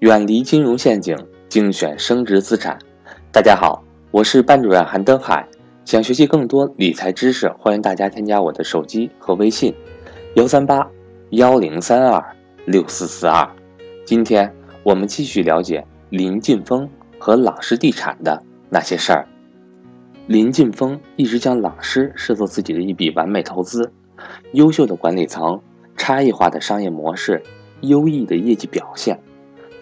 [0.00, 1.16] 远离金融陷阱，
[1.48, 2.78] 精选升值资产。
[3.32, 5.44] 大家好，我是班主任韩登海。
[5.84, 9.74] 想学习更多理财知识，欢迎大家添加我的手机和微信：
[10.36, 10.88] 幺三八
[11.30, 12.24] 幺零三二
[12.64, 13.44] 六四四二。
[14.04, 14.54] 今天
[14.84, 16.88] 我们继续了解林晋峰
[17.18, 18.40] 和朗诗地产的
[18.70, 19.26] 那些事儿。
[20.28, 23.90] 林晋峰一直将朗诗视作自己的一笔完美投资，
[24.52, 25.60] 优秀的管理层，
[25.96, 27.42] 差异化的商业模式，
[27.80, 29.18] 优异的业绩表现。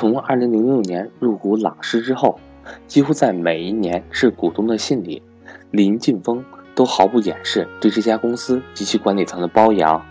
[0.00, 2.40] 从2006年入股朗诗之后，
[2.86, 5.22] 几乎在每一年致股东的信里，
[5.70, 6.42] 林晋峰
[6.74, 10.02] 都毫不掩饰对这家公司及其管理层的褒扬。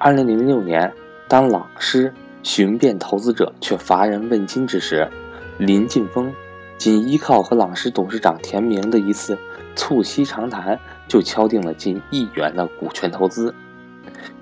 [0.00, 0.92] 2006年，
[1.28, 5.08] 当朗诗寻遍投资者却乏人问津之时，
[5.56, 6.32] 林晋峰
[6.76, 9.38] 仅依靠和朗诗董事长田明的一次
[9.76, 13.54] 促膝长谈，就敲定了近亿元的股权投资，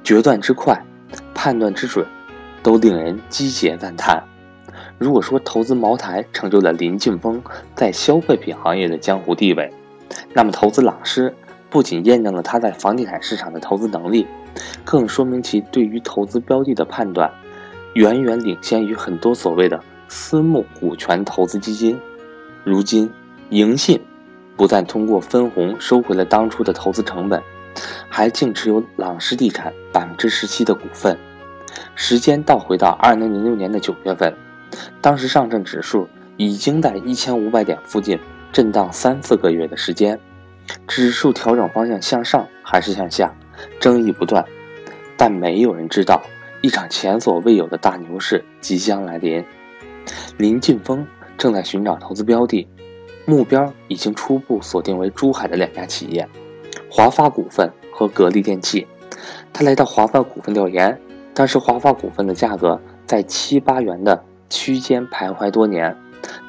[0.02, 0.83] 决断之快，
[1.34, 2.06] 判断之准，
[2.62, 4.24] 都令人击节赞叹。
[5.00, 7.42] 如果说投资茅台成就了林俊峰
[7.74, 9.72] 在消费品行业的江湖地位，
[10.34, 11.34] 那么投资朗诗
[11.70, 14.27] 不仅验证了他在房地产市场的投资能力，
[14.84, 17.33] 更说明其对于投资标的的判断
[17.94, 21.98] 远远领先于很多所谓的私募股权投资基金。
[22.62, 23.10] 如今，
[23.48, 23.98] 盈信
[24.55, 27.42] 不但通过分红收回了当初的投资成本，
[28.10, 31.16] 还净持有朗诗地产百分之十七的股份。
[31.94, 34.36] 时间倒回到二零零六年的九月份。
[35.00, 38.18] 当时上证指数已经在一千五百点附近
[38.52, 40.18] 震荡三四个月的时间，
[40.86, 43.34] 指数调整方向向上还是向下，
[43.80, 44.44] 争议不断。
[45.16, 46.22] 但没有人知道，
[46.62, 49.44] 一场前所未有的大牛市即将来临。
[50.38, 52.66] 林晋峰正在寻找投资标的，
[53.26, 56.26] 目标已经初步锁定为珠海的两家企业：
[56.91, 58.86] 华发股份和格力电器。
[59.52, 60.98] 他来到华发股份调研，
[61.34, 64.24] 当时华发股份的价格在七八元的。
[64.51, 65.97] 区间徘徊多年，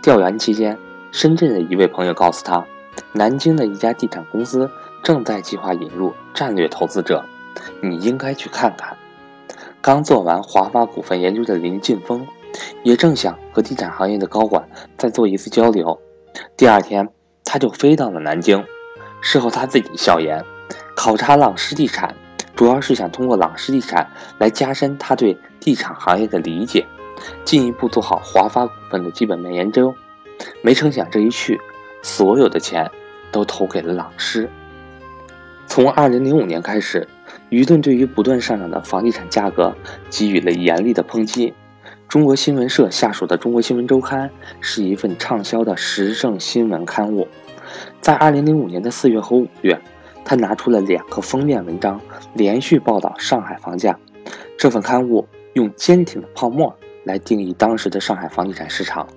[0.01, 0.77] 调研期间，
[1.11, 2.65] 深圳的一位朋友告诉他，
[3.13, 4.69] 南京的一家地产公司
[5.03, 7.23] 正在计划引入战略投资者，
[7.81, 8.97] 你应该去看看。
[9.81, 12.27] 刚做完华发股份研究的林晋峰，
[12.83, 14.67] 也正想和地产行业的高管
[14.97, 15.99] 再做一次交流。
[16.57, 17.07] 第二天，
[17.45, 18.63] 他就飞到了南京。
[19.21, 20.43] 事后他自己笑言，
[20.95, 22.15] 考察朗诗地产，
[22.55, 24.09] 主要是想通过朗诗地产
[24.39, 26.85] 来加深他对地产行业的理解。
[27.43, 29.93] 进一步做好华发股份的基本面研究，
[30.61, 31.59] 没成想这一去，
[32.01, 32.89] 所有的钱
[33.31, 34.49] 都投给了朗诗。
[35.67, 37.07] 从二零零五年开始，
[37.49, 39.73] 舆论对于不断上涨的房地产价格
[40.09, 41.53] 给予了严厉的抨击。
[42.09, 44.29] 中国新闻社下属的《中国新闻周刊》
[44.59, 47.25] 是一份畅销的时政新闻刊物，
[48.01, 49.79] 在二零零五年的四月和五月，
[50.25, 52.01] 他拿出了两个封面文章，
[52.33, 53.97] 连续报道上海房价。
[54.57, 56.75] 这份刊物用坚挺的泡沫。
[57.03, 59.07] 来定义当时的上海房地产市场。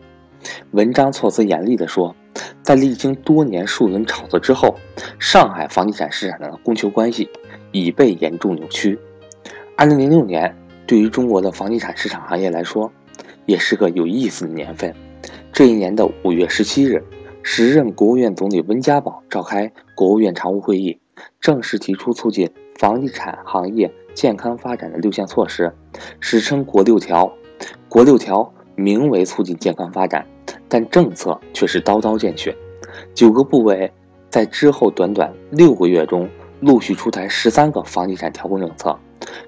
[0.73, 2.15] 文章措辞严厉地说，
[2.63, 4.77] 在历经多年数轮炒作之后，
[5.19, 7.31] 上海房地产市场的供求关系
[7.73, 8.99] 已被严重扭曲。
[9.77, 10.55] 二零零六年
[10.87, 12.93] 对于中国的房地产市场行业来说，
[13.47, 14.95] 也是个有意思的年份。
[15.53, 17.03] 这一年的五月十七日，
[17.43, 20.99] 时任国务院总理温家宝召开国务院常务会议，
[21.41, 25.73] 正式提出促进房地产行业健康发展的六项措施，
[26.21, 27.33] 史称“国六条”。
[27.89, 30.27] 国六条名为促进健康发展，
[30.69, 32.57] 但政策却是刀刀见血。
[33.15, 33.93] 九个部委
[34.29, 36.29] 在之后短短六个月中，
[36.61, 38.99] 陆续出台十三个房地产调控政策，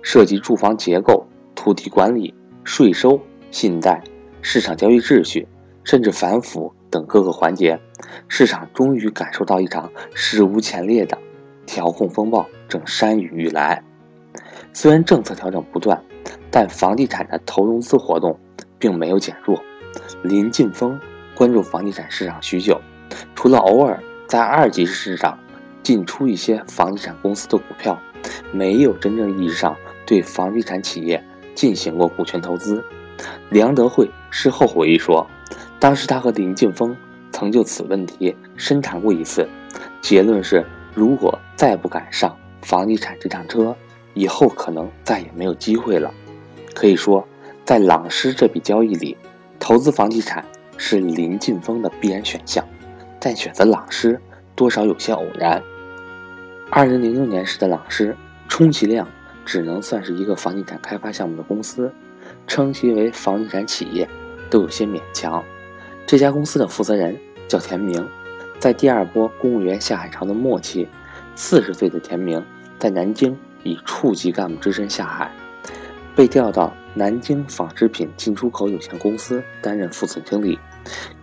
[0.02, 2.34] 涉及住房结构、土地管理、
[2.64, 4.02] 税收、信贷、
[4.42, 5.46] 市场交易秩序，
[5.84, 7.80] 甚至反腐等各个环节。
[8.28, 11.18] 市场终于感受到一场史无前例的
[11.66, 13.82] 调控风暴正山雨欲来。
[14.72, 16.02] 虽然政策调整不断。
[16.58, 18.40] 但房地产的投融资活动
[18.78, 19.62] 并没有减弱。
[20.22, 20.98] 林晋峰
[21.34, 22.80] 关注房地产市场许久，
[23.34, 25.38] 除了偶尔在二级市场
[25.82, 28.00] 进出一些房地产公司的股票，
[28.52, 31.22] 没有真正意义上对房地产企业
[31.54, 32.82] 进行过股权投资。
[33.50, 35.26] 梁德惠事后回忆说，
[35.78, 36.96] 当时他和林晋峰
[37.32, 39.46] 曾就此问题深谈过一次，
[40.00, 40.64] 结论是，
[40.94, 43.76] 如果再不赶上房地产这趟车，
[44.14, 46.10] 以后可能再也没有机会了。
[46.76, 47.26] 可以说，
[47.64, 49.16] 在朗诗这笔交易里，
[49.58, 50.44] 投资房地产
[50.76, 52.62] 是林晋峰的必然选项，
[53.18, 54.20] 但选择朗诗
[54.54, 55.62] 多少有些偶然。
[56.70, 58.14] 二零零六年时的朗诗，
[58.46, 59.08] 充其量
[59.46, 61.90] 只能算是一个房地产开发项目的公司，
[62.46, 64.06] 称其为房地产企业
[64.50, 65.42] 都有些勉强。
[66.04, 67.16] 这家公司的负责人
[67.48, 68.06] 叫田明，
[68.58, 70.86] 在第二波公务员下海潮的末期，
[71.34, 72.44] 四十岁的田明
[72.78, 75.32] 在南京以处级干部之身下海。
[76.16, 80.58] 被调到南京纺织品进出口有限公司担任副总经理，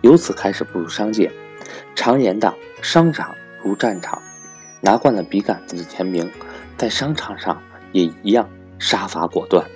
[0.02, 1.30] 由此开始步入商界。
[1.96, 4.22] 常言道：“商场如战场。”
[4.80, 6.30] 拿惯了笔杆子的田明，
[6.76, 7.60] 在商场上
[7.90, 8.48] 也一样
[8.78, 9.66] 杀伐果断。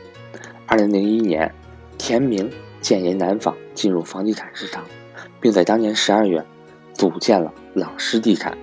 [0.67, 1.53] 二零零一年，
[1.97, 2.49] 田明
[2.81, 4.85] 建言南纺进入房地产市场，
[5.41, 6.47] 并在当年十二月
[6.93, 8.56] 组建了朗诗地产。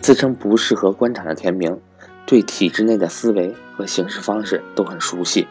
[0.00, 1.80] 自称不适合官场的田明，
[2.24, 5.48] 对体制内的思维和行事方式都很熟悉。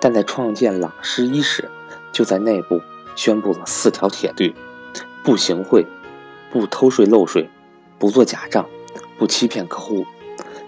[0.00, 1.68] 但在创建朗诗伊始，
[2.12, 2.80] 就在内部
[3.16, 4.54] 宣布了四条铁律：
[5.22, 5.86] 不行贿，
[6.50, 7.48] 不偷税漏税，
[7.98, 8.66] 不做假账，
[9.18, 10.04] 不欺骗客户。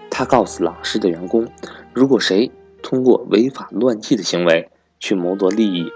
[0.09, 1.47] 他告诉朗诗的员工，
[1.91, 2.51] 如果谁
[2.83, 4.69] 通过违法乱纪的行为
[4.99, 5.91] 去谋夺利益，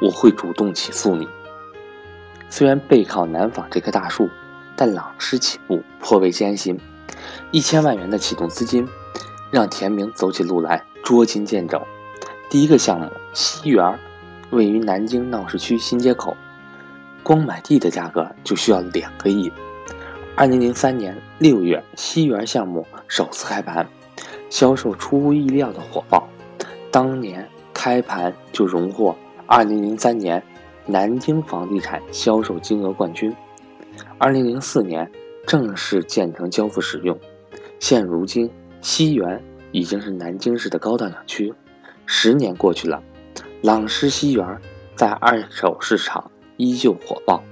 [0.00, 1.26] 我会主动起诉你。
[2.50, 4.28] 虽然背靠南纺这棵大树，
[4.76, 6.78] 但朗诗起步颇为艰辛。
[7.50, 8.86] 一千万元的启动资金，
[9.50, 11.80] 让田明走起路来捉襟见肘。
[12.52, 13.98] 第一个项目西园，
[14.50, 16.36] 位于南京闹市区新街口，
[17.22, 19.50] 光买地的价格就需要两个亿。
[20.36, 23.88] 二零零三年六月，西园项目首次开盘，
[24.50, 26.28] 销售出乎意料的火爆，
[26.90, 29.16] 当年开盘就荣获
[29.46, 30.42] 二零零三年
[30.84, 33.34] 南京房地产销售金额冠军。
[34.18, 35.10] 二零零四年
[35.46, 37.18] 正式建成交付使用，
[37.78, 38.50] 现如今
[38.82, 41.54] 西园已经是南京市的高档小区。
[42.14, 43.02] 十年过去了，
[43.62, 44.60] 朗诗西园
[44.94, 47.42] 在二手市场依旧火爆，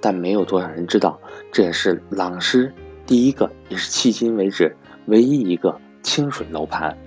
[0.00, 1.20] 但没有多少人知道，
[1.52, 2.74] 这也是朗诗
[3.06, 4.76] 第一个，也是迄今为止
[5.06, 6.98] 唯一一个清水楼盘。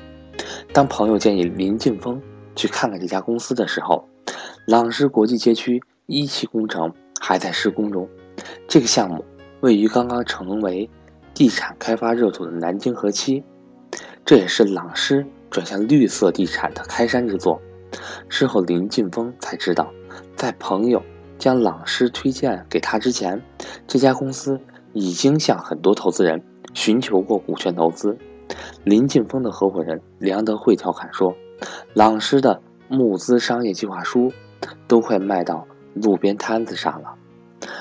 [0.72, 2.20] 当朋友建议林劲峰
[2.56, 4.08] 去看看这家公司的时候，
[4.66, 8.10] 朗诗国际街区一期工程还在施工中。
[8.70, 9.24] 这个项目
[9.60, 10.90] 位于刚刚成为
[11.34, 13.44] 地产开发热土的南京河西，
[14.24, 15.28] 这也是朗诗。
[15.56, 17.62] 转向绿色地产的开山之作。
[18.28, 19.90] 之后，林劲峰才知道，
[20.36, 21.02] 在朋友
[21.38, 23.42] 将朗诗推荐给他之前，
[23.88, 24.60] 这家公司
[24.92, 26.44] 已经向很多投资人
[26.74, 28.18] 寻求过股权投资。
[28.84, 31.34] 林劲峰的合伙人梁德惠调侃说
[31.96, 34.34] ：“朗诗的募资商业计划书
[34.90, 37.16] 都快卖到路边摊子上了，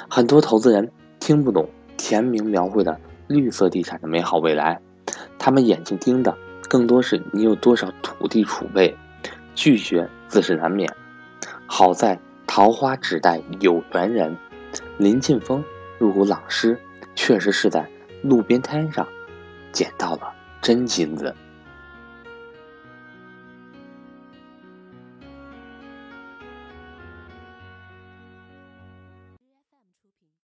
[0.08, 4.80] 很多投资人听不懂田明描绘的绿色地产的美好未来，
[5.40, 6.36] 他们眼睛盯的。”
[6.74, 8.96] 更多是你有多少土地储备，
[9.54, 10.92] 拒绝自是难免。
[11.68, 12.18] 好在
[12.48, 14.36] 桃花只待有缘人，
[14.98, 15.62] 林劲峰
[15.98, 16.76] 入股朗诗，
[17.14, 17.88] 确实是在
[18.22, 19.06] 路边摊上
[19.70, 21.32] 捡到了真金子。